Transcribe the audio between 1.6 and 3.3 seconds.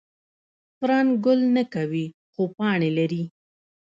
کوي خو پاڼې لري